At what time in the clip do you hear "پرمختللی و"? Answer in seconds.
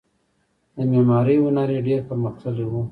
2.09-2.71